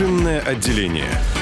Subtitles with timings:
[0.00, 1.39] Машинное отделение.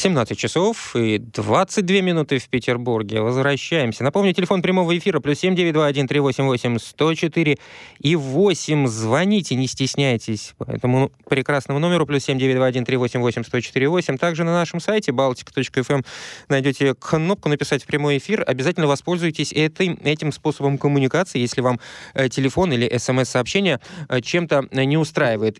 [0.00, 3.20] 17 часов и 22 минуты в Петербурге.
[3.20, 4.02] Возвращаемся.
[4.02, 7.58] Напомню, телефон прямого эфира плюс 7921 388 104
[7.98, 8.86] и 8.
[8.86, 14.16] Звоните, не стесняйтесь по этому прекрасному номеру плюс 7921 388 104 8.
[14.16, 16.04] Также на нашем сайте baltic.fm эм
[16.48, 18.42] найдете кнопку «Написать в прямой эфир».
[18.46, 21.78] Обязательно воспользуйтесь этой, этим способом коммуникации, если вам
[22.14, 25.58] э, телефон или смс-сообщение э, чем-то не устраивает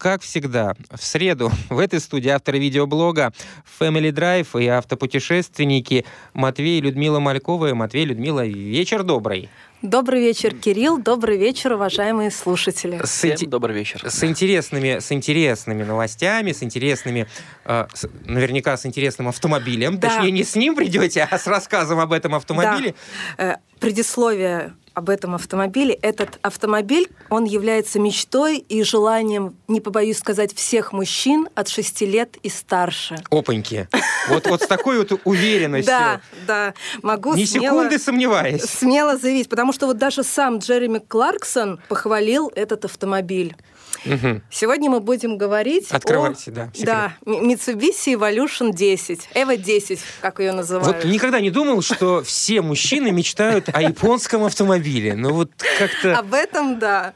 [0.00, 3.32] как всегда, в среду в этой студии авторы видеоблога
[3.78, 7.74] Family Drive и автопутешественники Матвей и Людмила Малькова.
[7.74, 9.50] Матвей, Людмила, вечер добрый.
[9.82, 10.98] Добрый вечер, Кирилл.
[10.98, 13.00] Добрый вечер, уважаемые слушатели.
[13.02, 14.02] С Всем добрый вечер.
[14.06, 17.26] С интересными, с интересными новостями, с интересными,
[17.64, 19.98] э, с, наверняка с интересным автомобилем.
[19.98, 20.08] Да.
[20.08, 22.94] Точнее, не с ним придете, а с рассказом об этом автомобиле.
[23.38, 23.52] Да.
[23.52, 25.94] Э, предисловие об этом автомобиле.
[25.94, 32.36] Этот автомобиль, он является мечтой и желанием, не побоюсь сказать, всех мужчин от 6 лет
[32.42, 33.22] и старше.
[33.30, 33.88] Опаньки.
[34.28, 35.92] Вот, вот с такой вот уверенностью.
[35.92, 36.74] Да, да.
[37.02, 38.62] Могу Ни смело, секунды сомневаясь.
[38.62, 43.56] Смело заявить, потому что вот даже сам Джереми Кларксон похвалил этот автомобиль.
[44.04, 44.40] Угу.
[44.50, 50.52] Сегодня мы будем говорить Открывайте, о да, да, Mitsubishi Evolution 10, Evo 10, как ее
[50.52, 51.04] называют.
[51.04, 55.14] Вот никогда не думал, что все мужчины мечтают о японском автомобиле.
[55.14, 56.16] Ну вот как-то...
[56.16, 57.12] Об этом, да.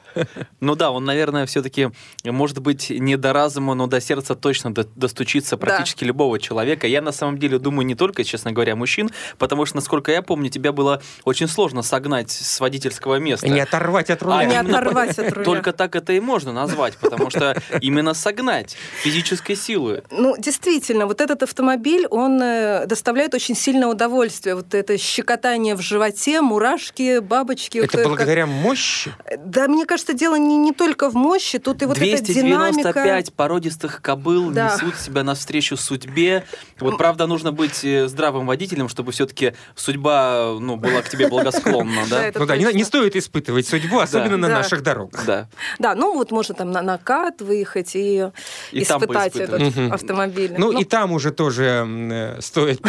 [0.61, 1.91] Ну да, он, наверное, все-таки,
[2.25, 6.09] может быть, не до разума, но до сердца точно достучится практически да.
[6.09, 6.87] любого человека.
[6.87, 10.51] Я на самом деле думаю не только, честно говоря, мужчин, потому что, насколько я помню,
[10.51, 13.49] тебя было очень сложно согнать с водительского места.
[13.49, 14.39] Не оторвать от руля.
[14.39, 15.45] А не оторвать от руля.
[15.45, 20.03] Только так это и можно назвать назвать, потому что именно согнать физической силы.
[20.11, 24.55] Ну, действительно, вот этот автомобиль, он э, доставляет очень сильное удовольствие.
[24.57, 27.79] Вот это щекотание в животе, мурашки, бабочки.
[27.79, 28.55] Это вот, благодаря как...
[28.55, 29.15] мощи?
[29.39, 33.33] Да, мне кажется, дело не, не только в мощи, тут и вот 295 эта динамика.
[33.37, 34.75] породистых кобыл да.
[34.75, 36.45] несут себя навстречу судьбе.
[36.81, 42.03] Вот, правда, нужно быть э, здравым водителем, чтобы все-таки судьба ну, была к тебе благосклонна,
[42.11, 42.33] да?
[42.35, 45.25] Ну да, не стоит испытывать судьбу, особенно на наших дорогах.
[45.25, 45.49] Да.
[45.79, 48.31] Да, ну вот можно там на накат выехать и,
[48.73, 49.93] и испытать этот угу.
[49.93, 50.55] автомобиль.
[50.57, 52.81] Ну, ну и там уже тоже э, стоит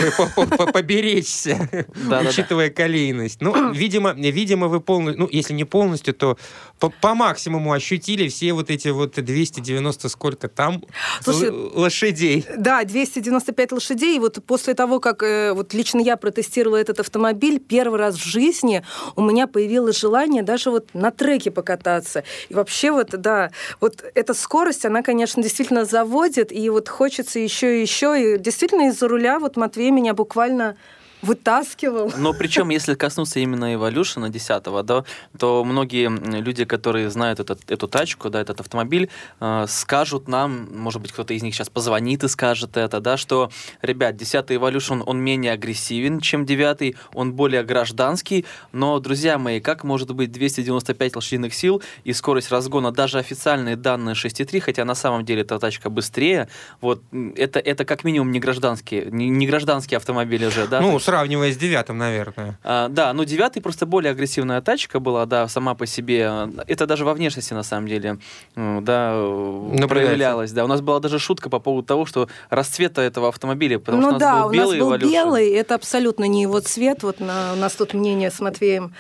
[0.74, 1.70] поберечься,
[2.28, 3.42] учитывая колейность.
[3.42, 6.38] Ну, видимо, видимо, вы полностью, ну, если не полностью, то
[6.80, 10.84] по максимуму ощутили все вот эти вот 290 сколько там
[11.26, 12.46] лошадей.
[12.58, 14.18] Да, 295 лошадей.
[14.18, 18.26] И вот после того, как э, вот лично я протестировала этот автомобиль, первый раз в
[18.26, 18.84] жизни
[19.16, 22.24] у меня появилось желание даже вот на треке покататься.
[22.50, 27.78] И вообще вот, да, вот эта скорость, она, конечно, действительно заводит, и вот хочется еще
[27.78, 28.36] и еще.
[28.36, 30.78] И действительно из-за руля вот Матвей меня буквально
[31.26, 32.12] вытаскивал.
[32.18, 35.04] Но причем, если коснуться именно Evolution 10 да,
[35.38, 36.10] то многие
[36.42, 39.10] люди, которые знают этот, эту тачку, да, этот автомобиль,
[39.40, 43.50] э, скажут нам, может быть, кто-то из них сейчас позвонит и скажет это, да, что,
[43.82, 49.84] ребят, 10 Evolution, он менее агрессивен, чем 9 он более гражданский, но, друзья мои, как
[49.84, 55.26] может быть 295 лошадиных сил и скорость разгона, даже официальные данные 6,3, хотя на самом
[55.26, 56.48] деле эта тачка быстрее,
[56.82, 57.02] вот,
[57.36, 60.82] это, это как минимум не гражданские, не, не гражданские автомобили же, да?
[60.82, 62.60] Ну, сравнивая с девятым, наверное.
[62.64, 66.50] А, да, но девятый просто более агрессивная тачка была, да, сама по себе.
[66.68, 68.18] Это даже во внешности, на самом деле,
[68.56, 70.52] да, ну, проявлялась.
[70.52, 74.08] Да, у нас была даже шутка по поводу того, что расцвета этого автомобиля, потому ну,
[74.08, 77.04] что у нас да, был белый у нас был белый, это абсолютно не его цвет.
[77.04, 78.94] Вот на, у нас тут мнение с Матвеем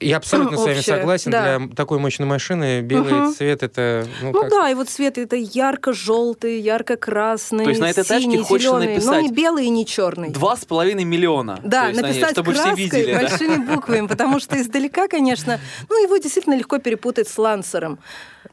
[0.00, 1.30] я абсолютно с вами согласен.
[1.30, 1.58] Да.
[1.58, 3.32] Для такой мощной машины белый угу.
[3.32, 4.06] цвет это...
[4.20, 4.50] Ну, ну как...
[4.50, 9.12] да, и вот цвет это ярко-желтый, ярко-красный, То есть на этой синий, тачке зеленый, написать
[9.12, 10.30] но не белый и не черный.
[10.30, 11.58] Два с половиной миллиона.
[11.62, 13.74] Да, написать чтобы краской, все видели, большими да?
[13.74, 17.98] буквами, потому что издалека, конечно, ну его действительно легко перепутать с лансером.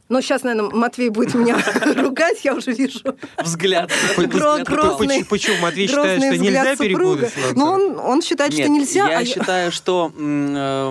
[0.09, 1.57] Но сейчас, наверное, Матвей будет меня
[1.95, 3.17] ругать, я уже вижу.
[3.41, 3.91] Взгляд.
[4.17, 5.25] Грозный.
[5.25, 7.33] Почему Матвей считает, что нельзя перепутать?
[7.55, 9.09] Ну, он, он считает, что нельзя.
[9.09, 10.11] Я а считаю, что,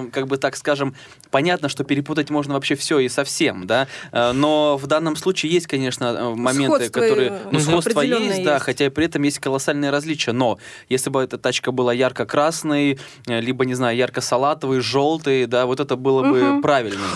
[0.07, 0.95] э, как бы так скажем,
[1.31, 5.67] понятно, что перепутать можно вообще все и совсем, да, э, но в данном случае есть,
[5.67, 7.41] конечно, э, моменты, сходство которые...
[7.51, 11.23] Ну, сходство есть, есть, да, хотя и при этом есть колоссальные различия, но если бы
[11.23, 16.63] эта тачка была ярко-красной, либо, не знаю, ярко-салатовый, желтый, да, вот это было бы угу.
[16.63, 17.07] правильно.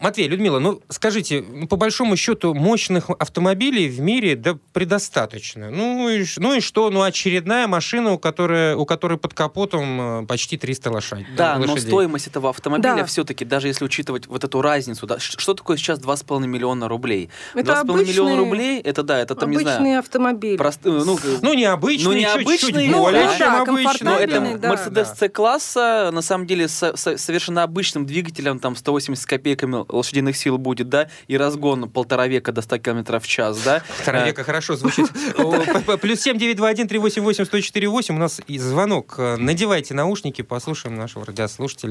[0.00, 5.70] Матвей, Людмила, ну, скажи, скажите, ну, по большому счету мощных автомобилей в мире да предостаточно.
[5.70, 6.90] Ну и, ну и что?
[6.90, 11.26] Ну очередная машина, у которой, у которой под капотом э, почти 300 лошадей.
[11.36, 11.66] Да, лошадей.
[11.68, 13.04] но стоимость этого автомобиля Да.
[13.04, 17.28] все-таки, даже если учитывать вот эту разницу, да, что такое сейчас 2,5 миллиона рублей?
[17.54, 20.56] Это 2,5 миллиона обычный- рублей, это да, это там, не Обычный знаю, автомобиль.
[20.56, 22.12] прост- э, ну, Ну, необычный, Ну,
[22.42, 23.84] чуть-чуть необычный, более ну, чем да, обычный.
[24.02, 24.68] Но это комфортабельный, да.
[24.68, 30.36] Мерседес C-класса, на самом деле, с, с совершенно обычным двигателем, там 180 с копейками лошадиных
[30.36, 33.82] сил будет, да, и разгон полтора века до 100 км в час, да.
[33.98, 35.08] Полтора Э, века хорошо звучит.
[36.00, 38.16] Плюс семь девять два один три восемь восемь сто четыре восемь.
[38.16, 39.14] У нас и звонок.
[39.18, 41.87] Э, Надевайте наушники, послушаем нашего радиослушателя.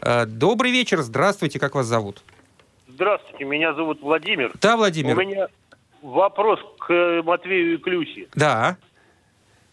[0.00, 2.22] Э, Добрый вечер, здравствуйте, как вас зовут?
[2.88, 4.52] Здравствуйте, меня зовут Владимир.
[4.60, 5.16] Да, У Владимир?
[5.16, 5.48] меня
[6.02, 8.28] вопрос к э, Матвею и Клюсе.
[8.34, 8.76] Да.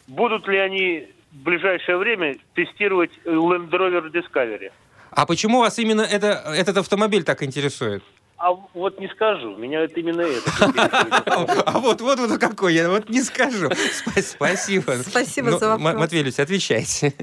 [0.07, 4.71] Будут ли они в ближайшее время тестировать Land Rover Discovery?
[5.11, 8.03] А почему вас именно это, этот автомобиль так интересует?
[8.39, 10.51] А вот не скажу, меня это именно это.
[11.65, 13.67] А вот, вот, вот какой, я вот не скажу.
[13.67, 14.91] Спа- Спасибо.
[15.05, 15.93] Спасибо Ну, за вопрос.
[15.95, 17.13] Матвей Люсь, отвечайте.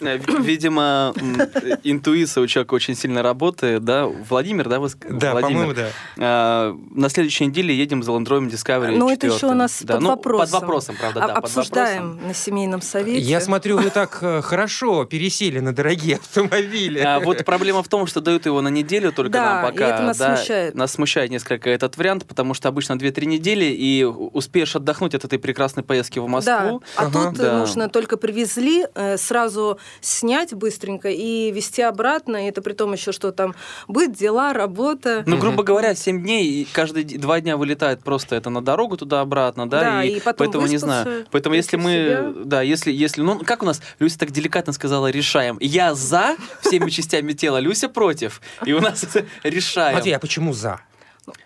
[0.00, 4.06] Э, ви- Видимо, э, интуиция у человека очень сильно работает, да?
[4.06, 5.40] Владимир, да, вы Да, Владимир?
[5.42, 5.88] по-моему, да.
[6.18, 9.52] А, На следующей неделе едем за Land Rover Discovery Ну, это еще 4.
[9.52, 10.50] у нас Да, под ну, вопросом.
[10.50, 12.28] Под вопросом, правда, А- да, под Обсуждаем вопросом.
[12.28, 13.20] на семейном совете.
[13.20, 14.10] Я смотрю, вы так
[14.44, 16.98] хорошо пересели на дорогие автомобили.
[17.00, 19.88] А, вот проблема в том, что дают его на неделю только Да, нам и пока.
[19.94, 20.74] это нас да, смущает.
[20.74, 25.38] Нас смущает несколько этот вариант, потому что обычно 2-3 недели, и успеешь отдохнуть от этой
[25.38, 26.80] прекрасной поездки в Москву.
[26.80, 27.30] Да, а Ага.
[27.30, 27.58] тут Да.
[27.58, 32.46] нужно только привезли, сразу снять быстренько и везти обратно.
[32.46, 33.54] И это при том еще, что там
[33.88, 35.22] быт, дела, работа.
[35.26, 39.68] Ну, грубо говоря, 7 дней, и каждые два дня вылетает просто это на дорогу туда-обратно,
[39.68, 41.26] да, Да, и потом поэтому не знаю.
[41.30, 42.32] Поэтому если мы, себя.
[42.44, 45.58] да, если, если, ну, как у нас, Люся так деликатно сказала, решаем.
[45.60, 48.40] Я за всеми частями тела, Люся против.
[48.64, 49.94] И у нас это решаем.
[49.96, 50.80] Матвей, а почему за?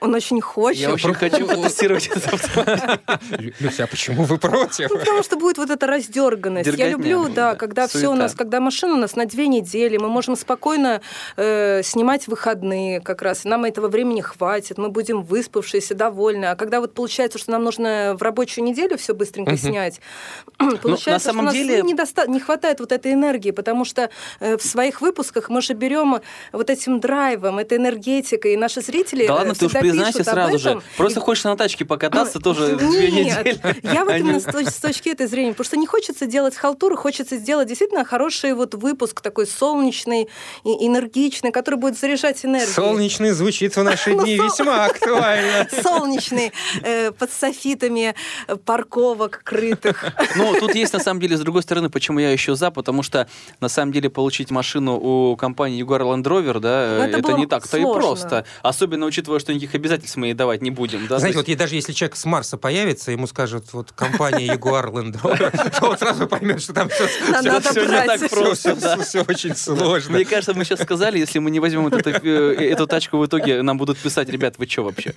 [0.01, 0.83] Он очень хочет.
[0.83, 3.01] Я очень хочу потестировать этот автомобиль.
[3.39, 4.91] Лю- Люся, а почему вы против?
[4.91, 6.71] Ну, потому что будет вот эта раздерганность.
[6.77, 7.55] Я люблю, да, да.
[7.55, 11.01] когда все у нас, когда машина у нас на две недели, мы можем спокойно
[11.37, 13.45] э, снимать выходные как раз.
[13.45, 16.47] Нам этого времени хватит, мы будем выспавшиеся, довольны.
[16.47, 20.01] А когда вот получается, что нам нужно в рабочую неделю все быстренько снять,
[20.59, 24.11] получается, на что у нас ну, не хватает вот этой энергии, потому что
[24.41, 26.21] э, в своих выпусках мы же берем
[26.53, 30.59] вот этим драйвом, этой энергетикой, и наши зрители Да э, ладно, ты уж признайся сразу
[30.59, 30.81] же.
[30.97, 33.61] Просто И- хочешь на тачке покататься тоже две нет, недели.
[33.95, 36.97] я вот именно с, точ- с точки этой зрения, потому что не хочется делать халтуру,
[36.97, 40.29] хочется сделать действительно хороший вот выпуск такой солнечный
[40.65, 42.73] и энергичный, который будет заряжать энергией.
[42.73, 45.69] Солнечный звучит в наши Ну, дни весьма актуально.
[45.83, 46.53] Солнечный,
[46.83, 48.15] э, под софитами
[48.49, 50.05] э, парковок крытых.
[50.37, 53.27] Ну, тут есть, на самом деле, с другой стороны, почему я еще за, потому что,
[53.61, 57.77] на самом деле, получить машину у компании Jaguar Land Rover, да, Ну, это не так-то
[57.77, 58.45] и просто.
[58.63, 61.07] Особенно учитывая, что никаких обязательств мы ей давать не будем.
[61.07, 61.19] Да?
[61.19, 64.91] Знаете, То вот и даже если человек с Марса появится, ему скажут, вот компания Jaguar
[64.91, 68.97] Land Rover, то он сразу поймет, что там все, не так просто, да.
[69.29, 70.17] очень есть, сложно.
[70.17, 73.63] Мне кажется, мы сейчас сказали, если мы не возьмем это, э, эту тачку в итоге,
[73.63, 75.13] нам будут писать, ребят, вы что вообще?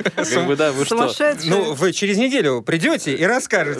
[1.45, 3.79] Ну, вы через неделю придете и расскажете,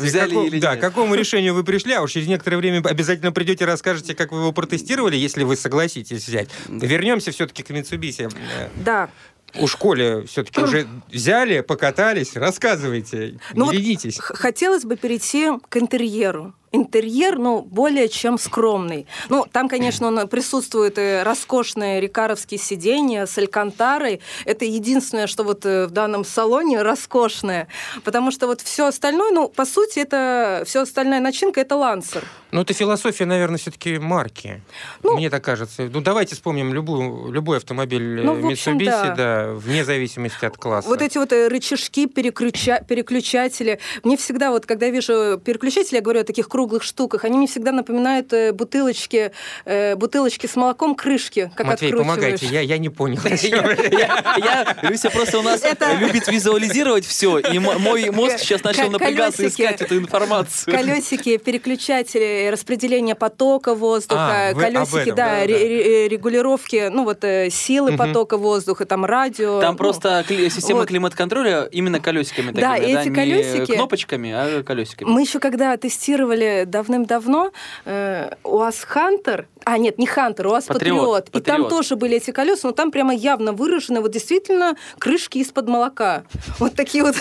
[0.60, 4.32] к какому решению вы пришли, а уж через некоторое время обязательно придете и расскажете, как
[4.32, 6.50] вы его протестировали, если вы согласитесь взять.
[6.68, 8.34] Вернемся все-таки к Mitsubishi.
[8.58, 9.10] Э, Да.
[9.60, 16.54] У школе все-таки уже взяли, покатались, рассказывайте, Ну не вот Хотелось бы перейти к интерьеру.
[16.76, 19.06] Интерьер, ну, более чем скромный.
[19.30, 24.22] Ну, там, конечно, он, присутствуют и роскошные рикаровские сиденья с алькантарой.
[24.44, 27.68] Это единственное, что вот э, в данном салоне роскошное.
[28.04, 32.24] Потому что вот все остальное, ну, по сути, это все остальная начинка это лансер.
[32.52, 34.64] Ну, это философия, наверное, все-таки марки.
[35.04, 35.88] Ну- Мне так кажется.
[35.94, 39.16] Ну, давайте вспомним любую, любой автомобиль э, Ну, общем, Mitsubishi, да.
[39.16, 40.90] да, вне зависимости от класса.
[40.90, 43.80] Вот эти вот э, рычажки, переключа- переключатели.
[44.04, 47.48] Мне всегда, вот когда я вижу переключатели, я говорю о таких круглых штуках, они мне
[47.48, 49.32] всегда напоминают э, бутылочки,
[49.66, 53.20] э, бутылочки с молоком, крышки, как Матвей, помогайте, я, я не понял.
[54.82, 55.62] Люся просто у нас
[56.00, 60.76] любит визуализировать все, и мой мозг сейчас начал напрягаться искать эту информацию.
[60.76, 68.38] Колесики, переключатели, распределение потока воздуха, А, колесики, да, ре- регулировки, ну вот э, силы потока
[68.38, 69.60] воздуха, там радио.
[69.62, 75.10] Там ну, просто система климат-контроля именно колесиками Да, эти не колесики- кнопочками, а колесиками.
[75.10, 77.52] Мы еще когда тестировали давным-давно
[77.86, 82.32] э, УАЗ Хантер, а нет, не Хантер, УАЗ Патриот, Патриот, и там тоже были эти
[82.32, 86.24] колеса, но там прямо явно выражены вот действительно крышки из-под молока.
[86.60, 87.16] Вот такие вот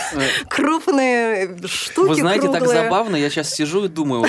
[0.56, 2.82] крупные штуки Вы знаете, так круглые.
[2.84, 4.24] забавно, я сейчас сижу и думаю,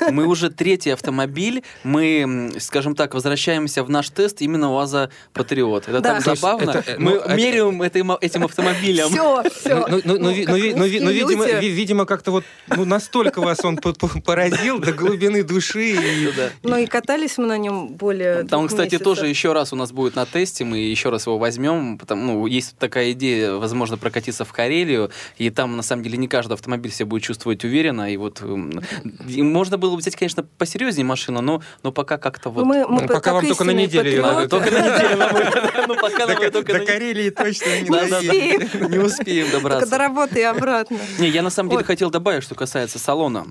[0.00, 5.88] э, мы уже третий автомобиль, мы, скажем так, возвращаемся в наш тест именно УАЗа Патриот.
[5.88, 6.20] Это Да.
[6.20, 6.70] так забавно.
[6.70, 9.08] это, э, мы ну, это- меряем этим, этим автомобилем.
[9.08, 9.86] Все, все.
[9.88, 12.44] Ну, ну, ну, ви- ну, ви- ну, ви- ну, видимо, ви- видимо, как-то вот
[12.76, 15.92] ну, настолько вас он по- по- поразил до глубины души.
[15.92, 16.50] и- Да.
[16.62, 20.14] Ну и катались мы на нем более Там, кстати, тоже еще раз у нас будет
[20.16, 24.52] на тесте, мы еще раз его возьмем, потому, ну, есть такая идея, возможно, прокатиться в
[24.52, 28.42] Карелию, и там, на самом деле, не каждый автомобиль себя будет чувствовать уверенно, и вот
[28.42, 28.82] м,
[29.28, 32.64] и можно было бы взять, конечно, посерьезнее машину, но, но пока как-то вот...
[32.64, 34.22] Ну, Мы, мы Ну, пока вам только на неделю.
[34.48, 38.90] Только на неделю ну, пока нам До, только до на- Карелии точно не успеем.
[38.90, 39.98] Не успеем Только до добраться.
[39.98, 40.98] работы и обратно.
[41.18, 43.46] Не, я на самом деле хотел добавить, что касается салона.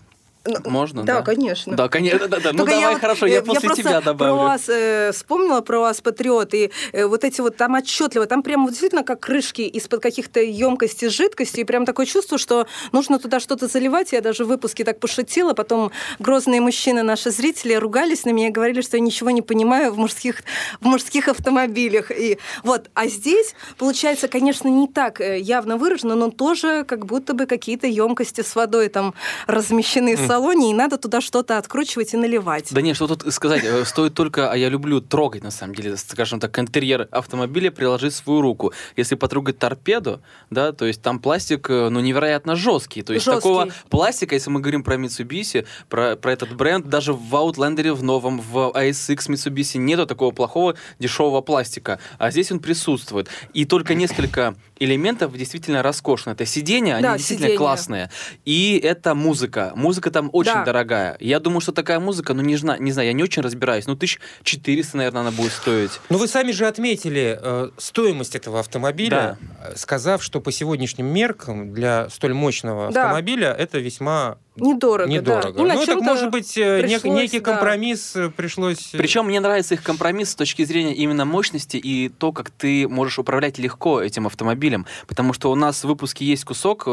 [0.45, 1.21] Ну, Можно, Да, да?
[1.23, 1.75] конечно.
[1.75, 2.51] Да, конечно, да, да.
[2.53, 4.35] Ну давай, вот, хорошо, э, я после просто тебя добавлю.
[4.35, 8.63] вас э, вспомнила про вас, патриот, и э, вот эти вот там отчетливо, там прямо
[8.63, 13.39] вот действительно как крышки из-под каких-то емкостей жидкости, и прям такое чувство, что нужно туда
[13.39, 14.11] что-то заливать.
[14.11, 18.51] Я даже в выпуске так пошутила, потом грозные мужчины, наши зрители, ругались на меня и
[18.51, 20.43] говорили, что я ничего не понимаю в мужских,
[20.79, 22.11] в мужских автомобилях.
[22.11, 27.33] И вот, а здесь, получается, конечно, не так э, явно выражено, но тоже как будто
[27.33, 29.15] бы какие-то емкости с водой там
[29.47, 32.67] размещены в салоне, и надо туда что-то откручивать и наливать.
[32.73, 35.95] Да нет, что тут сказать, э, стоит только, а я люблю трогать, на самом деле,
[35.95, 38.73] скажем так, интерьер автомобиля, приложить свою руку.
[38.97, 43.01] Если потрогать торпеду, да, то есть там пластик, э, ну, невероятно жесткий.
[43.01, 43.41] То есть Жесткий.
[43.41, 48.03] такого пластика, если мы говорим про Mitsubishi, про, про этот бренд, даже в Outlander в
[48.03, 51.99] новом, в ASX Mitsubishi нету такого плохого дешевого пластика.
[52.17, 53.29] А здесь он присутствует.
[53.53, 56.33] И только несколько элементов действительно роскошные.
[56.33, 57.57] Это сиденья, они Да, действительно сиденья.
[57.57, 58.11] классные.
[58.43, 59.71] И это музыка.
[59.75, 60.63] Музыка там очень Да.
[60.65, 61.17] дорогая.
[61.19, 64.97] Я думаю, что такая музыка, ну, не, не знаю, я не очень разбираюсь, ну, 1400,
[64.97, 65.91] наверное, она будет стоить.
[66.09, 71.73] Ну, вы сами же отметили э, стоимость этого автомобиля, э, сказав, что по сегодняшним меркам
[71.73, 73.03] для столь мощного Да.
[73.03, 75.51] автомобиля это весьма Недорого, недорого.
[75.51, 75.63] да.
[75.63, 77.51] И на ну, так может быть, э, нек- некий да.
[77.51, 78.93] компромисс э, пришлось...
[78.93, 82.87] э, Причем мне нравится их компромисс с точки зрения именно мощности и то, как ты
[82.87, 84.85] можешь управлять легко этим автомобилем.
[85.07, 86.87] Потому что у нас в выпуске есть кусок,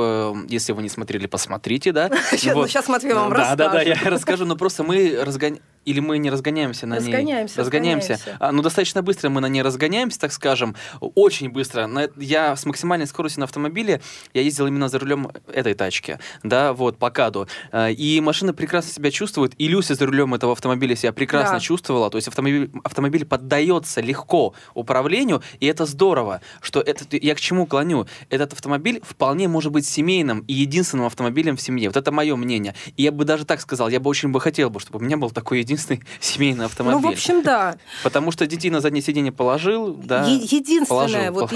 [0.49, 2.11] если вы не смотрели, посмотрите, да?
[2.31, 2.69] Сейчас, Вот.
[2.69, 4.13] сейчас Матвей вам да, да, да, я расскажет.
[4.13, 5.63] расскажу, но просто мы разгоняем...
[5.85, 7.01] Или мы не разгоняемся на ней?
[7.01, 8.13] Разгоняемся, Разгоняемся.
[8.13, 8.37] разгоняемся.
[8.41, 10.77] А, ну, достаточно быстро мы на ней разгоняемся, так скажем.
[11.01, 11.87] Очень быстро.
[11.87, 14.01] На- Я с максимальной скоростью на автомобиле,
[14.35, 17.49] я ездил именно за рулем этой тачки, да, вот, по КАДу.
[17.73, 19.55] А, И машина прекрасно себя чувствует.
[19.59, 21.61] И Люся за рулем этого автомобиля себя прекрасно Да.
[21.61, 22.11] чувствовала.
[22.11, 26.41] То есть автомобиль, автомобиль поддается легко управлению, и это здорово.
[26.61, 28.07] Что это, я к чему клоню?
[28.31, 31.89] Этот автомобиль вполне может быть семейным и единственным автомобилем в семье.
[31.89, 32.75] Вот это мое мнение.
[32.97, 35.17] И я бы даже так сказал, я бы очень бы хотел бы, чтобы у меня
[35.17, 35.72] был такой единственный
[36.21, 37.01] семейный автомобиль.
[37.01, 37.77] Ну, в общем, да.
[38.03, 40.25] Потому что детей на заднее сиденье положил, да.
[40.27, 41.51] Е- Единственное, положил, вот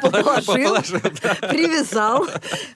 [0.00, 1.00] положил.
[1.48, 2.26] привязал,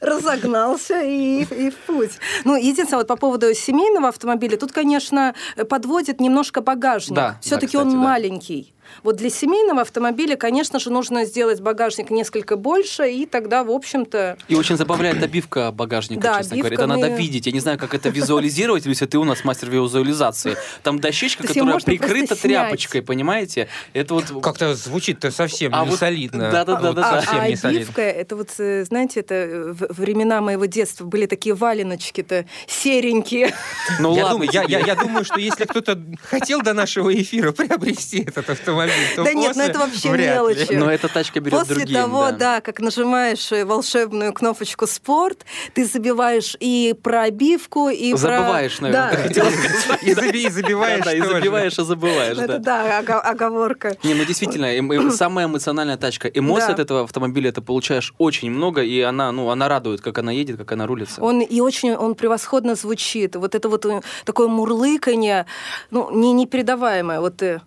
[0.01, 2.13] разогнался и, и в путь.
[2.45, 5.35] Ну, единственное, вот по поводу семейного автомобиля, тут, конечно,
[5.69, 7.15] подводит немножко багажник.
[7.15, 7.97] Да, да, Все-таки кстати, он да.
[7.99, 8.73] маленький.
[9.03, 14.37] Вот для семейного автомобиля, конечно же, нужно сделать багажник несколько больше, и тогда, в общем-то,
[14.49, 16.85] И очень забавляет обивка багажника, Да, честно обивка говоря.
[16.85, 17.47] Это надо мы- видеть.
[17.47, 20.57] Я не знаю, как это визуализировать, Люся, ты у нас мастер визуализации.
[20.83, 23.69] Там дощечка, которая прикрыта тряпочкой, понимаете?
[23.93, 24.25] Это вот...
[24.43, 26.51] Как-то звучит-то совсем А не вот- солидно.
[26.51, 27.21] да-да-да, Вот да, да.
[27.23, 27.83] Совсем а не солидно.
[27.85, 33.55] обивка, это вот, э, знаете, это э, в- времена моего детства были такие валеночки-то серенькие.
[34.01, 34.73] Ну я, ладно думаю, я, тебе.
[34.75, 38.78] я- я думаю, что если кто-то хотел до нашего эфира приобрести этот автомобиль,
[39.17, 40.73] то Да нет, ну это вообще мелочи.
[40.73, 42.37] Но эта тачка берет После другим, того, да.
[42.39, 42.61] да.
[42.61, 45.45] как нажимаешь э, волшебную кнопочку «Спорт»,
[45.75, 48.85] ты забиваешь и про обивку, и Забываешь, про...
[48.89, 49.17] наверное, Да.
[49.17, 50.03] ты хотела сказать.
[50.03, 52.59] И, заби- и забиваешь Да, и забиваешь, и забываешь, Это да.
[52.59, 53.97] да, ого- оговорка.
[54.03, 56.29] Не, ну действительно, самая эмоциональная тачка.
[56.29, 60.33] Эмоций от этого автомобиля ты получаешь очень много, и она, ну, она радует, как она
[60.33, 61.21] едет, как она рулится.
[61.23, 63.37] Он и очень, он превосходно звучит.
[63.37, 65.47] Вот это вот э, такое мурлыканье,
[65.91, 67.21] ну, не непередаваемое.
[67.21, 67.61] Вот э,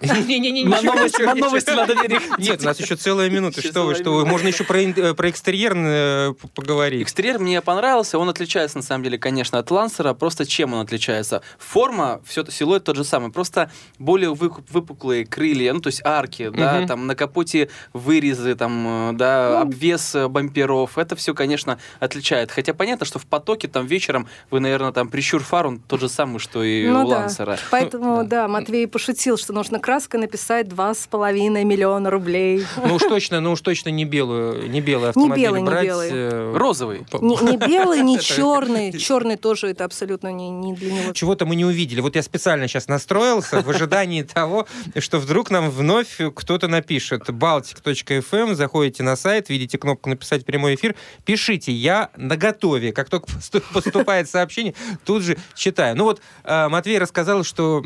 [0.26, 2.38] Не-не-не, На новости, надо переходить.
[2.38, 3.60] Нет, у нас еще целая минута.
[3.60, 4.24] Что вы, что вы?
[4.24, 7.02] Можно еще про, э, про экстерьер э, поговорить.
[7.02, 10.14] Экстерьер мне понравился, он отличается на самом деле, конечно, от Лансера.
[10.14, 11.42] Просто чем он отличается?
[11.58, 16.86] Форма, все силуэт тот же самый, просто более выпуклые крылья, ну то есть арки, да,
[16.86, 19.56] там на капоте вырезы, там, э, да, Ну.
[19.62, 20.96] обвес бамперов.
[20.96, 22.50] Это все, конечно, отличает.
[22.50, 26.08] Хотя понятно, что в потоке там вечером вы, наверное, там прищур фар, он тот же
[26.08, 27.08] самый, что и ну у.
[27.08, 27.58] Лансера.
[27.70, 32.64] Поэтому, да, Матвей пошутил, что нужно краской написать два с половиной миллиона рублей.
[32.76, 35.84] Ну уж точно, ну уж точно не белую, не белый автомобиль белый, не брать.
[35.84, 36.08] белый.
[36.12, 37.04] э, Розовый.
[37.20, 38.96] Не, не белый, не черный.
[38.96, 41.12] Черный тоже это абсолютно не, не для него.
[41.12, 42.00] Чего-то мы не увидели.
[42.00, 44.68] Вот я специально сейчас настроился в ожидании того,
[45.00, 47.28] что вдруг нам вновь кто-то напишет.
[47.28, 50.94] Baltic.fm, заходите на сайт, видите кнопку «Написать прямой эфир»,
[51.24, 52.92] пишите «Я на готове».
[52.92, 55.96] Как только посту- поступает сообщение, тут же читаю.
[55.96, 57.82] Ну вот э, Матвей рассказал, что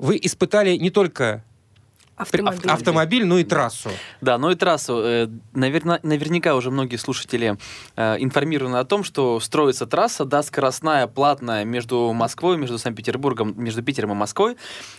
[0.00, 1.44] вы испытали не только
[2.20, 2.60] Автомобиль.
[2.70, 3.90] Ав- Автомобиль, ну и трассу.
[4.20, 5.00] Да, ну и трассу.
[5.02, 7.56] Э, наверно- наверняка уже многие слушатели
[7.96, 13.82] э, информированы о том, что строится трасса, да, скоростная, платная между Москвой, между Санкт-Петербургом, между
[13.82, 14.56] Питером и Москвой.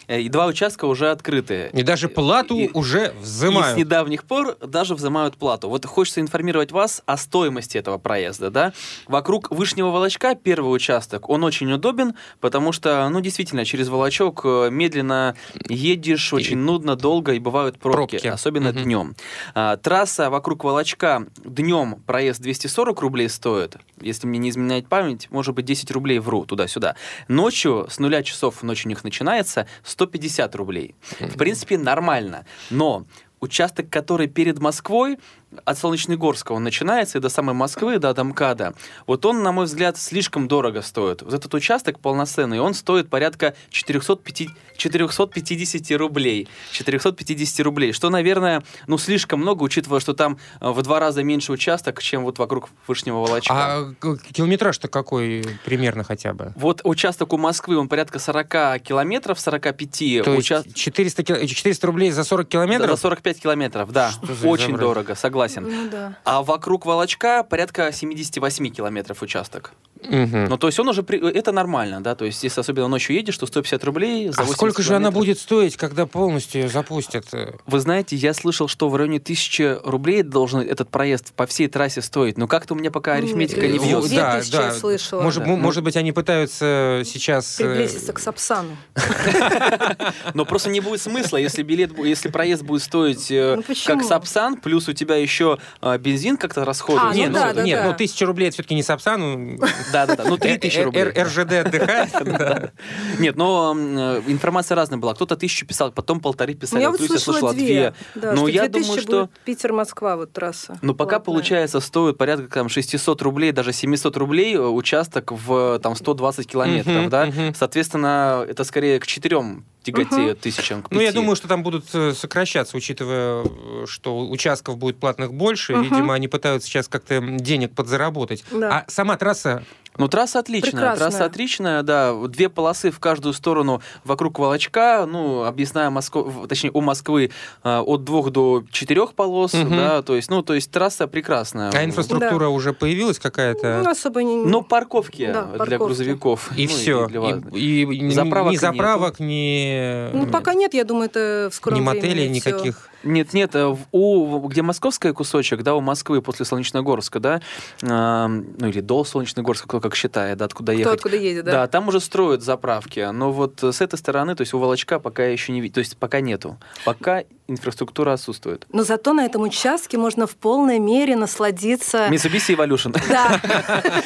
[0.08, 1.70] Э, и два участка уже открыты.
[1.74, 3.76] И даже плату И- уже И взимают.
[3.76, 5.70] с недавних пор даже взимают плату.
[5.70, 8.50] Вот хочется информировать вас о стоимости этого проезда.
[8.50, 8.74] Да?
[9.08, 15.36] Вокруг Вышнего Волочка первый участок, он очень удобен, потому что, ну, действительно, через Волочок медленно
[15.70, 18.28] едешь, очень нудно, долго, и бывают пробки, Пробки.
[18.28, 18.84] особенно Мгм.
[18.84, 19.16] днем.
[19.54, 23.76] А, трасса вокруг Волочка днем проезд 240 рублей стоит.
[24.00, 26.96] Если мне не изменяет память, может быть, 10 рублей вру туда-сюда.
[27.28, 30.96] Ночью с нуля часов ночь у них начинается 150 рублей.
[31.20, 32.46] В принципе, нормально.
[32.70, 33.06] Но
[33.42, 35.18] участок, который перед Москвой,
[35.66, 38.74] от Солнечногорска он начинается и до самой Москвы, до Домкада,
[39.08, 41.22] вот он, на мой взгляд, слишком дорого стоит.
[41.22, 46.48] Вот этот участок полноценный, он стоит порядка 405 450 рублей.
[46.72, 51.52] 450 рублей, что, наверное, ну, слишком много, учитывая, что там э, в два раза меньше
[51.52, 53.54] участок, чем вот вокруг Вышнего Волочка.
[53.54, 53.94] А
[54.34, 56.54] километраж-то какой примерно хотя бы?
[56.56, 60.24] Вот участок у Москвы, он порядка 40 километров, 45.
[60.24, 63.00] То Уча- есть 400, кил- 400 рублей за 40 За километров?
[63.00, 64.12] 45 километров, да.
[64.24, 65.41] За Очень дорого, согласен.
[65.70, 66.18] Ну да.
[66.24, 69.74] А вокруг Волочка порядка 78 километров участок.
[70.10, 70.46] Мгм.
[70.46, 71.04] Ну, то есть он уже...
[71.04, 72.16] при- Это нормально, да?
[72.16, 75.10] То есть если особенно ночью едешь, то 150 рублей за А 80 сколько же она
[75.12, 75.14] километров.
[75.22, 77.26] будет стоить, когда полностью ее запустят?
[77.66, 82.02] Вы знаете, я слышал, что в районе 1000 рублей должен этот проезд по всей трассе
[82.02, 82.38] стоить.
[82.38, 84.10] Но как-то у меня пока арифметика не Э, бьется.
[84.10, 85.22] две тысячи я слышала.
[85.22, 85.50] Может, Да.
[85.56, 87.60] может быть, они пытаются сейчас...
[87.60, 88.76] э, Приблизиться к Сапсану.
[90.34, 94.58] Но просто не будет смысла, если билет, если проезд будет стоить э, Ну, как Сапсан,
[94.58, 97.10] плюс у тебя еще э, бензин как-то расходуется.
[97.10, 97.90] А, Не, ну ну, да, да, нет, да.
[97.92, 99.60] ну тысяча рублей это все-таки не Сапсан,
[99.92, 100.24] Да, да, да.
[100.26, 101.04] Ну, 3000 Р- рублей.
[101.04, 102.74] Р- РЖД отдыхает.
[103.20, 105.14] Нет, но э, информация разная была.
[105.14, 106.82] Кто-то тысячу писал, потом полторы Ну, писали.
[106.82, 107.94] я вот вот Люся слышала две.
[108.16, 109.30] Ну, что я 2000 думаю, что...
[109.46, 110.78] Питер-Москва, вот трасса.
[110.82, 115.96] Ну, пока получается, стоит порядка там 600 рублей, даже 700 рублей э, участок в там
[115.96, 117.30] 120 километров, да?
[117.56, 122.14] Соответственно, это скорее к четырем тяготеют тысячам, к Ну, я думаю, что там будут э,
[122.14, 125.74] сокращаться, учитывая, э, что участков будет платных больше.
[125.74, 125.84] Мгм.
[125.84, 128.44] Видимо, они пытаются сейчас как-то денег подзаработать.
[128.52, 128.70] Да.
[128.70, 129.64] А сама трасса
[129.98, 130.72] Ну, трасса отличная.
[130.72, 131.10] Прекрасная.
[131.10, 132.14] Трасса отличная, да.
[132.28, 135.06] Две полосы в каждую сторону вокруг Волочка.
[135.08, 137.32] Ну, объясная Москва, точнее, у Москвы
[137.64, 139.76] э, от двух до четырех полос, Мгм.
[139.76, 141.72] да, то есть, ну, то есть трасса прекрасная.
[141.74, 143.82] А инфраструктура уже появилась какая-то?
[143.84, 144.38] Ну, особо не...
[144.46, 145.84] Но парковки Да, для парковки.
[145.84, 146.52] грузовиков.
[146.58, 147.08] и ну, все.
[147.08, 147.40] для вас.
[147.54, 148.62] И, и ни- Заправок ни нету.
[148.66, 152.88] заправок, ни, Ну, пока нет, я думаю, это в скором ни мотелей, никаких.
[153.04, 157.42] Нет, нет, э, у, где московский кусочек, да, у Москвы после Солнечногорска, да,
[157.82, 157.88] э,
[158.28, 160.96] ну или до Солнечногорска, кто как считает, да, откуда Кто ехать.
[160.96, 161.52] откуда едет, да?
[161.52, 165.26] Да, там уже строят заправки, но вот с этой стороны, то есть у Волочка пока
[165.26, 168.66] еще не то есть пока нету, пока инфраструктура отсутствует.
[168.72, 172.08] Но зато на этом участке можно в полной мере насладиться...
[172.10, 172.98] Mitsubishi Evolution.
[173.10, 173.42] Да,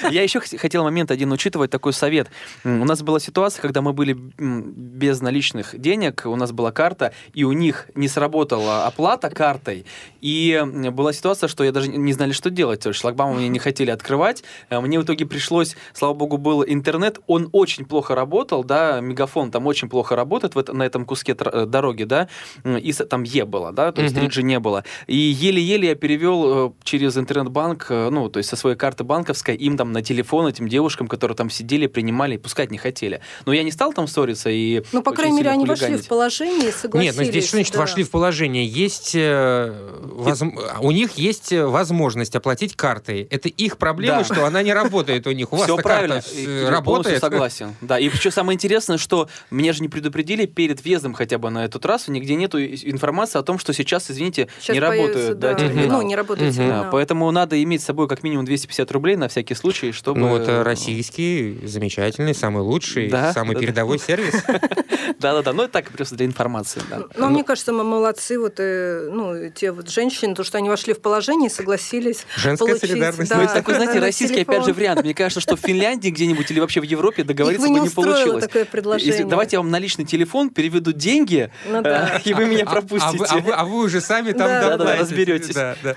[0.09, 2.27] Я еще хот- хотел момент один учитывать, такой совет.
[2.63, 7.43] У нас была ситуация, когда мы были без наличных денег, у нас была карта, и
[7.43, 9.85] у них не сработала оплата картой,
[10.21, 12.85] и была ситуация, что я даже не знали, что делать.
[12.95, 14.43] Шлагбаум мне не хотели открывать.
[14.69, 19.51] Э, Мне в итоге пришлось, слава богу, был интернет, он очень плохо работал, да, мегафон
[19.51, 22.27] там очень плохо работает в это- на этом куске тр- э, дороги, да,
[22.63, 24.25] и там Е было, да, то есть Мгм.
[24.25, 24.83] 3G не было.
[25.07, 29.55] И еле-еле я перевел э, через интернет-банк, э, ну, то есть со своей карты банковской,
[29.55, 33.21] им там на телефон, этим девушкам, которые там сидели, принимали, и пускать не хотели.
[33.45, 36.69] Но я не стал там ссориться и ну, по крайней мере, они вошли в положение
[36.69, 37.15] и согласились.
[37.15, 37.79] Нет, ну здесь что значит да.
[37.79, 38.65] вошли в положение?
[38.65, 39.73] Есть, э,
[40.03, 43.27] возм- у них есть возможность оплатить картой.
[43.29, 44.23] Это их проблема, Да.
[44.23, 45.51] что она не работает у них.
[45.55, 47.19] У вас Все правильно, карта И- э, работает.
[47.21, 47.73] согласен.
[47.81, 51.65] Да, и что самое интересное, что меня же не предупредили перед въездом хотя бы на
[51.65, 55.59] эту трассу, нигде нету информации о том, что сейчас, извините, Сейчас не работает да, да,
[55.59, 56.01] терминал.
[56.01, 56.67] Ну, не работает Мгм.
[56.69, 60.19] Да, поэтому надо иметь с собой как минимум 250 рублей на всякий случай, чтобы...
[60.19, 63.59] Ну, это российский, замечательный, самый лучший, Да, самый да, да.
[63.61, 64.33] передовой сервис.
[65.19, 66.81] Да-да-да, ну это так просто для информации.
[66.89, 67.03] да.
[67.15, 70.93] Ну, мне кажется, мы молодцы, вот, э, ну, те вот женщины, то, что они вошли
[70.93, 73.29] в положение и согласились Женская получить, солидарность.
[73.29, 74.55] да, Ну, это такой, знаете, на российский, телефон.
[74.55, 75.03] опять же, вариант.
[75.03, 78.43] Мне кажется, что в Финляндии где-нибудь или вообще в Европе договориться бы не не получилось.
[78.43, 79.11] такое предложение.
[79.13, 82.15] Если давайте я вам наличный телефон, переведу деньги, Ну да.
[82.17, 83.05] э, и вы меня А- пропустите.
[83.05, 85.53] А, вы, а вы- а вы уже сами там Да, да, да, разберетесь.
[85.53, 85.95] Да, да.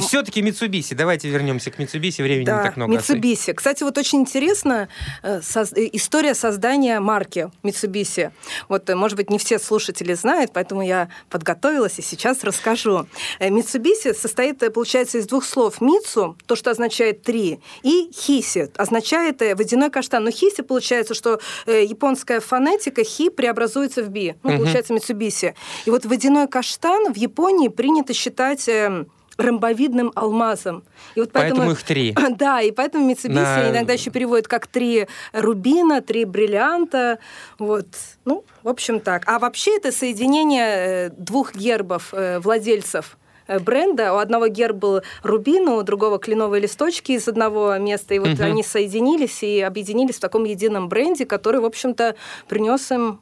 [0.00, 0.94] Все-таки Mitsubishi.
[0.94, 2.22] Давайте вернемся к Mitsubishi.
[2.22, 2.96] Времени не Да, так много.
[2.96, 3.14] остается.
[3.28, 3.54] Mitsubishi.
[3.54, 4.88] Кстати, вот очень интересно
[5.22, 8.30] э, э, история создания марки Mitsubishi.
[8.68, 13.06] Вот, э, может быть, не все слушатели знают, поэтому я подготовилась и сейчас расскажу.
[13.38, 15.80] Э, Mitsubishi состоит, э, получается, из двух слов.
[15.80, 20.24] Митсу, то, что означает три, и хиси, Хиси означает э, водяной каштан.
[20.24, 24.34] Но Хиси получается, что э, японская фонетика Хи преобразуется в Би.
[24.42, 24.58] Ну, Мгм.
[24.58, 25.54] получается Митсубиси.
[25.86, 29.04] И вот водяной каштан в Японии принято считать э,
[29.36, 30.82] ромбовидным алмазом.
[31.14, 31.72] И вот Поэтому поэтому...
[31.72, 32.14] их три.
[32.38, 37.18] Да, и поэтому Mitsubishi На- иногда еще переводят как три рубина, три бриллианта.
[37.58, 37.86] Вот.
[38.24, 39.22] Ну, в общем так.
[39.26, 43.17] А вообще это соединение э, двух гербов владельцев
[43.60, 44.12] бренда.
[44.14, 48.14] У одного герб был рубин, у другого кленовые листочки из одного места.
[48.14, 48.42] И вот Мгм.
[48.42, 52.14] они соединились и объединились в таком едином бренде, который, в общем-то,
[52.48, 53.20] принес им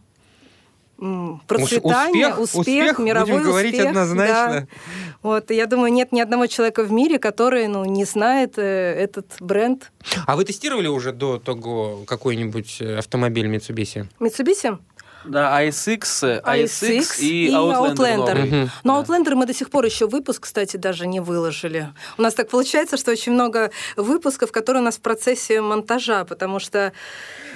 [1.46, 4.60] процветание, успех, успех, успех, мировой будем говорить успех, однозначно.
[4.60, 4.66] да.
[5.22, 8.62] Вот, я думаю, нет ни одного человека в мире, который ну, не знает э,
[8.94, 9.92] этот бренд.
[10.26, 14.06] А вы тестировали уже до того какой-нибудь э, автомобиль Mitsubishi?
[14.20, 14.78] Mitsubishi?
[15.28, 17.94] Да, ASX, ASX и, и Outlander.
[17.94, 18.44] Outlander.
[18.46, 18.70] Мгм.
[18.84, 19.14] Но Да.
[19.14, 21.88] Outlander мы до сих пор еще выпуск, кстати, даже не выложили.
[22.18, 26.58] У нас так получается, что очень много выпусков, которые у нас в процессе монтажа, потому
[26.58, 26.92] что,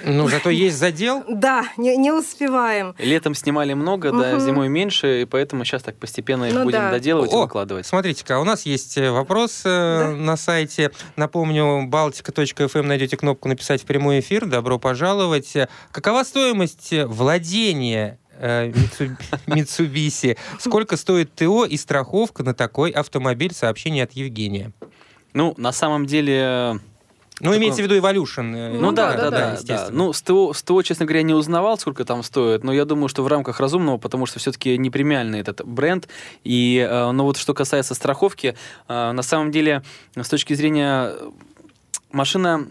[0.03, 1.23] Ну, зато есть задел.
[1.29, 2.95] да, не, не успеваем.
[2.97, 6.91] Летом снимали много, да, зимой меньше, и поэтому сейчас так постепенно их Ну будем да.
[6.91, 7.85] доделывать и выкладывать.
[7.85, 10.07] Смотрите-ка, у нас есть э, вопрос э, Да.
[10.09, 10.91] на сайте.
[11.15, 14.45] Напомню, baltica.fm найдете кнопку «Написать в прямой эфир».
[14.45, 15.53] Добро пожаловать.
[15.91, 20.37] Какова стоимость э, владения э, Митсу- Mitsubishi?
[20.59, 23.53] Сколько стоит ТО и страховка на такой автомобиль?
[23.53, 24.71] Сообщение от Евгения.
[25.33, 26.79] Ну, на самом деле,
[27.39, 28.55] Ну, Такой- имеется в виду Evolution.
[28.55, 29.51] э, Ну да, да, да, да.
[29.53, 29.97] естественно.
[29.97, 33.07] Ну, с ТО, с ТО, честно говоря, не узнавал, сколько там стоит, но я думаю,
[33.07, 36.07] что в рамках разумного, потому что все-таки не премиальный этот бренд.
[36.43, 38.55] И, э, но вот что касается страховки,
[38.87, 39.81] э, на самом деле,
[40.15, 41.29] с точки зрения э,
[42.11, 42.67] машина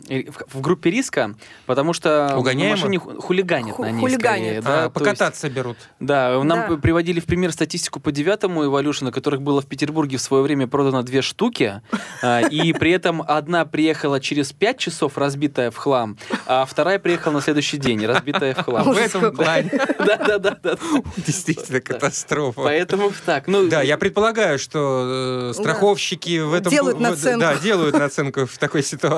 [0.52, 1.35] в группе риска,
[1.66, 2.76] потому что Угоняема?
[2.76, 4.22] на машине ху- хулиганят Ху- на ней хулиганят.
[4.44, 5.78] скорее, А, да, есть- покататься берут.
[5.98, 6.76] да, нам Да.
[6.76, 11.02] приводили в пример статистику по девятому Evolution, которых было в Петербурге в свое время продано
[11.02, 11.80] две штуки,
[12.22, 17.33] а, и при этом одна приехала через пять часов, разбитая в хлам, а вторая приехала
[17.35, 18.92] на следующий день, разбитая в хлам.
[18.92, 20.76] В этом плане Да, да, да, да.
[21.16, 22.61] действительно катастрофа.
[22.62, 26.70] Поэтому так, ну, Да, я предполагаю, что э, страховщики в этом...
[26.70, 27.40] Делают наценку.
[27.40, 29.10] Да, делают наценку в такой ситуации.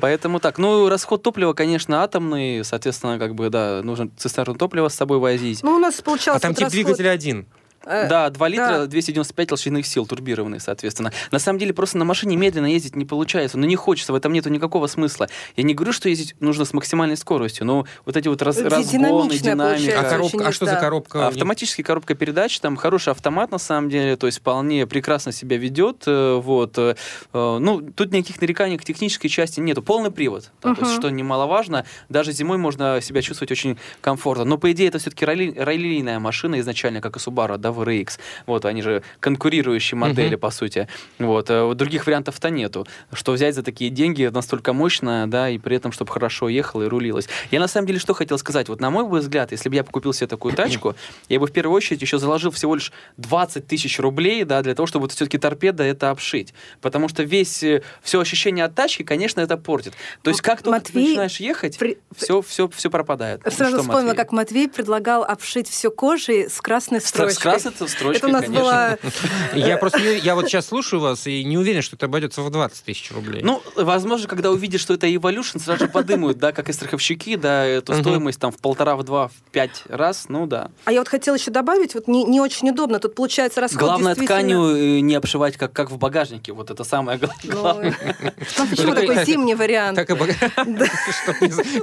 [0.00, 4.94] Поэтому так, ну, расход топлива, конечно, атомный, соответственно, как бы, да, нужно цистерну топлива с
[4.94, 5.62] собой возить.
[5.62, 7.46] Ну, у нас получался А там вот тип расход, двигателя один.
[7.86, 8.86] Э, Да, 2 литра, да.
[8.86, 11.12] 295 лошадиных сил, турбированные, соответственно.
[11.30, 14.32] На самом деле, просто на машине медленно ездить не получается, но не хочется, в этом
[14.32, 15.28] нету никакого смысла.
[15.56, 18.62] Я не говорю, что ездить нужно с максимальной скоростью, но вот эти вот раз, Ди-
[18.64, 20.00] разгоны, динамика.
[20.00, 21.26] А, коробка, а что за коробка?
[21.28, 26.04] Автоматическая коробка передач, там хороший автомат на самом деле, то есть вполне прекрасно себя ведет.
[26.06, 26.78] э, Вот.
[26.78, 26.94] э,
[27.32, 29.82] э, Ну, тут никаких нареканий к технической части нету.
[29.82, 31.84] Полный привод, да, то есть, что немаловажно.
[32.08, 34.44] Даже зимой можно себя чувствовать очень комфортно.
[34.44, 38.18] Но, по идее, это все-таки раллийная машина изначально, как и Subaru, да, VRX.
[38.46, 40.40] Вот, они же конкурирующие модели, Мгм.
[40.40, 40.88] по сути.
[41.18, 41.50] Вот.
[41.50, 42.86] э, вот Других вариантов-то нету.
[43.12, 46.86] Что взять за такие деньги настолько мощно, да, и при этом, чтобы хорошо ехало и
[46.86, 47.28] рулилось.
[47.50, 48.68] Я на самом деле что хотел сказать?
[48.68, 50.94] Вот на мой взгляд, если бы я купил себе такую тачку,
[51.28, 54.86] я бы в первую очередь еще заложил всего лишь 20 тысяч рублей, да, для того,
[54.86, 56.54] чтобы все-таки торпеда это обшить.
[56.80, 57.64] Потому что весь,
[58.02, 59.94] все ощущение от тачки, конечно, это портит.
[60.22, 63.40] То есть как только ты Матвей начинаешь ехать, при- все, все, все пропадает.
[63.52, 64.16] Сразу что, вспомнила, Матвей?
[64.16, 67.34] как Матвей предлагал обшить все кожей с красной строчкой.
[67.34, 68.62] с красной строчкой, Это у нас конечно.
[68.62, 68.98] была...
[69.54, 72.84] Я просто я вот сейчас слушаю вас и не уверен, что это обойдется в 20
[72.84, 73.42] тысяч рублей.
[73.42, 77.64] Ну, возможно, когда увидишь, что это Evolution, сразу же подымают, да, как и страховщики, да,
[77.64, 80.70] эту стоимость там в полтора, в два, в пять раз, ну да.
[80.84, 82.98] А я вот хотела еще добавить, вот не, не очень удобно.
[82.98, 86.84] Тут получается расход Главное действительно- тканью э, не обшивать, как, как в багажнике, вот это
[86.84, 87.94] самое гла- главное.
[88.58, 89.96] ну, почему такой- зимний вариант?
[89.96, 90.28] Так и бог-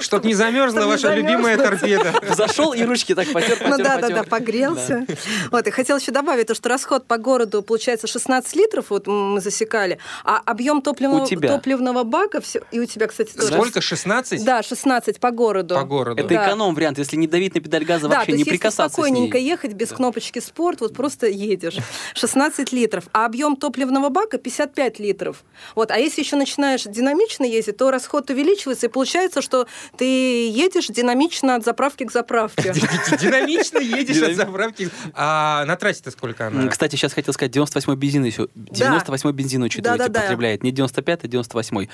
[0.02, 2.14] чтоб не замерзла ваша любимая торпеда.
[2.36, 5.06] Зашел и ручки так потер, Ну да, да, да, погрелся.
[5.52, 9.40] Вот, и хотела еще добавить, то, что расход по городу получается 16 литров, вот мы
[9.40, 11.50] засекали, а объем топливного, У тебя.
[11.50, 13.54] топливного бака, все, и у тебя, кстати, тоже.
[13.54, 13.82] Сколько?
[13.82, 14.44] 16?
[14.44, 15.76] Да, 16 по городу.
[15.76, 16.20] По городу.
[16.20, 16.48] Это Да.
[16.48, 19.48] эконом-вариант, если не давить на педаль газа, Да, вообще то не прикасаться с спокойненько ней.
[19.48, 19.96] ехать без Да.
[19.96, 21.78] кнопочки спорт, вот просто едешь.
[22.16, 23.06] 16 литров.
[23.14, 25.44] А объем топливного бака 55 литров.
[25.76, 25.92] Вот.
[25.92, 30.06] А если еще начинаешь динамично ездить, то расход увеличивается, и получается, что ты
[30.50, 32.74] едешь динамично от заправки к заправке.
[33.22, 34.90] Динамично едешь от заправки.
[35.14, 36.68] А на трассе-то сколько она?
[36.68, 38.48] Кстати, сейчас хотел сказать, 98-й бензин еще.
[38.56, 40.22] 98-й бензин, учитывайте, Да-да-да.
[40.22, 40.64] потребляет.
[40.64, 41.90] Не 95-й, а 98-й.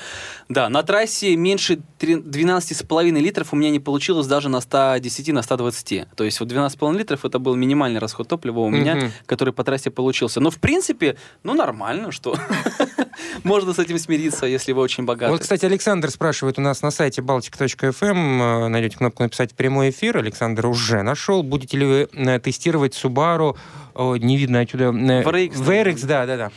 [0.50, 5.42] Да, на трассе меньше три- 12,5 литров у меня не получилось даже на 110, на
[5.42, 6.06] 120.
[6.16, 9.12] То есть вот 12,5 литров это был минимальный расход топлива у меня, Мгм.
[9.26, 10.40] который по трассе получился.
[10.40, 12.36] Но в принципе, ну нормально, что
[13.44, 15.32] можно с этим смириться, если вы очень богаты.
[15.32, 20.18] Вот, кстати, Александр спрашивает у нас на сайте baltic.fm, э, найдете кнопку «Написать прямой эфир».
[20.18, 21.44] Александр уже нашел.
[21.44, 23.55] Будете ли вы э, тестировать Subaru,
[23.94, 25.74] о, не видно отсюда, э, VRX, да.
[25.74, 26.52] VRX, да, да, да.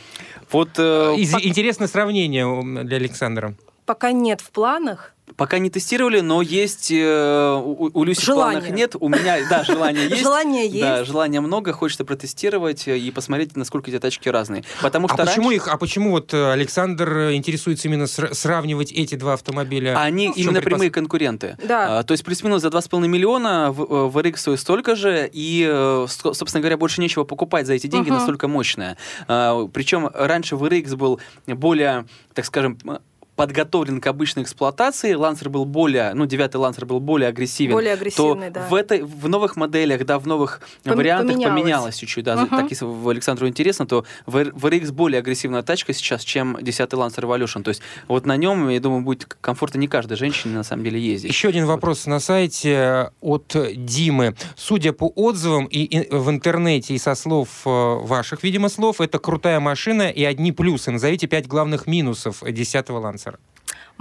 [0.51, 3.53] Вот э, Из- Интересное сравнение для Александра.
[3.89, 5.15] Пока нет в планах.
[5.35, 8.59] Пока не тестировали, но есть э, у, у Люси Желание.
[8.59, 8.95] в планах нет.
[8.99, 10.21] У меня, да, желание есть.
[10.21, 10.81] Желание есть.
[10.81, 14.63] Да, желания много, хочется протестировать и посмотреть, насколько эти тачки разные.
[14.81, 15.67] Потому А что почему раньше их?
[15.73, 19.99] А почему вот э, Александр э, интересуется именно сра- сравнивать эти два автомобиля?
[19.99, 21.57] они чем именно предпос- прямые конкуренты.
[21.63, 21.99] Да.
[21.99, 26.03] А, то есть плюс-минус за 2,5 миллиона в, э, в RX стоит столько же, и,
[26.07, 28.17] собственно говоря, больше нечего покупать за эти деньги, Мгм.
[28.17, 28.97] настолько мощная.
[29.27, 32.77] А, Причем раньше в RX был более, так скажем,
[33.39, 37.99] подготовлен к обычной эксплуатации, Лансер был более, ну, девятый Лансер был более агрессивен, Более то
[38.01, 38.67] агрессивный, да.
[38.67, 41.61] в, этой, в новых моделях, да, в новых Пом- вариантах поменялось.
[41.61, 42.49] поменялось чуть-чуть, да, Мгм.
[42.49, 46.57] так если в Александру интересно, то в, R- в RX более агрессивная тачка сейчас, чем
[46.61, 50.55] 10 Lancer Evolution, то есть вот на нем, я думаю, будет комфортно не каждой женщине
[50.55, 51.31] на самом деле ездить.
[51.31, 54.35] Еще один вопрос на сайте от Димы.
[54.57, 59.17] Судя по отзывам и, и в интернете, и со слов э, ваших, видимо, слов, это
[59.17, 60.91] крутая машина и одни плюсы.
[60.91, 63.28] Назовите пять главных минусов 10-го Лансера.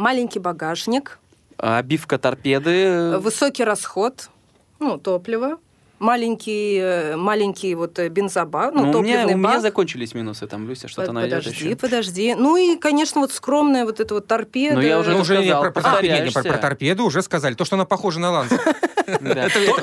[0.03, 1.19] Маленький багажник,
[1.57, 3.19] А Обивка торпеды.
[3.19, 4.31] высокий расход,
[4.79, 5.59] ну, топлива,
[5.99, 9.63] маленький, э, маленький вот э, бензобак, ну, Ну, у, меня, топливный у меня бак.
[9.63, 11.77] закончились минусы, там, Люся, что-то Под- найдет Подожди, еще.
[11.77, 12.35] подожди.
[12.35, 14.77] Ну и, конечно, вот скромная вот эта вот торпеда.
[14.77, 17.23] Ну, я уже Ну, уже не сказал, про, про торпеду, не, про, про торпеду уже
[17.23, 17.55] сказали.
[17.55, 18.45] То, что она похожа на.
[19.09, 19.15] То-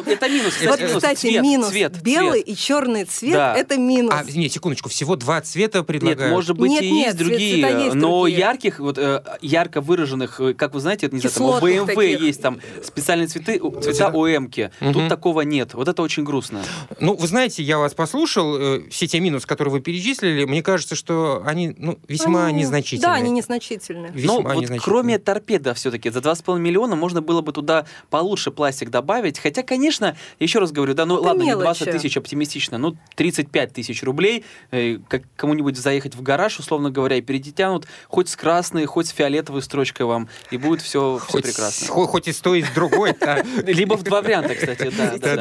[0.05, 1.71] Это минус, Вот, кстати, минус.
[2.01, 4.13] Белый и черный цвет это минус.
[4.15, 6.31] А, нет, секундочку, всего два цвета Нет, предлагают.
[6.31, 10.53] может быть, Нет, и нет, есть другие, есть но ярких, вот э, ярко выраженных, э,
[10.53, 14.11] как вы знаете, это не знаю, там у BMW есть там специальные цветы, цвета Цвета.
[14.15, 14.71] у М-ки.
[14.79, 14.93] Мгм.
[14.93, 15.73] Тут такого нет.
[15.73, 16.63] Вот это очень грустно.
[16.99, 20.95] Ну, вы знаете, я вас послушал, э, все те минусы, которые вы перечислили, мне кажется,
[20.95, 23.01] что они ну, весьма Они- незначительные.
[23.11, 24.11] Да, они незначительные.
[24.11, 24.79] Весьма Но вот незначительные.
[24.81, 29.39] кроме торпеда все-таки за 2,5 миллиона можно было бы туда получше пластик добавить.
[29.39, 31.63] Хотя, конечно, еще раз говорю, да, ну Это ладно, не мелочи.
[31.83, 37.17] 20 тысяч оптимистично, ну 35 тысяч рублей, э, как кому-нибудь заехать в гараж, условно говоря,
[37.17, 41.43] и перетянут хоть с красной, хоть с фиолетовой строчкой вам, и будет все, все Хоть,
[41.43, 41.87] прекрасно.
[41.87, 43.13] хо- хоть и с той, и с другой.
[43.19, 43.43] да.
[43.65, 45.17] Либо в два варианта, кстати, да.
[45.17, 45.35] да,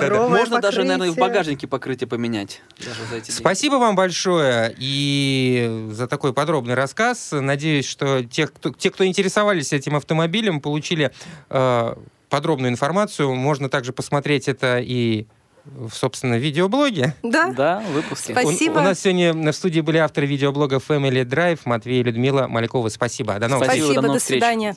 [0.55, 1.29] Можно даже, наверное, в покрытие.
[1.29, 2.61] багажнике покрытие поменять.
[2.79, 3.39] Даже за эти деньги.
[3.39, 7.31] Спасибо вам большое и за такой подробный рассказ.
[7.33, 11.11] Надеюсь, что тех, кто, те, кто интересовались этим автомобилем, получили
[11.51, 11.95] э,
[12.29, 13.35] подробную информацию.
[13.35, 15.27] Можно также посмотреть это и
[15.65, 17.15] в, собственно, видеоблоге.
[17.23, 17.53] Да?
[17.57, 18.33] Да, выпуски.
[18.33, 18.79] Спасибо.
[18.79, 22.89] У, у нас сегодня в студии были авторы видеоблога Family Drive Матвей и Людмила Малякова.
[22.89, 23.39] Спасибо.
[23.39, 23.85] До новых Спасибо.
[23.85, 23.85] встреч.
[23.85, 24.43] Спасибо, до новых до встреч.
[24.43, 24.77] свидания.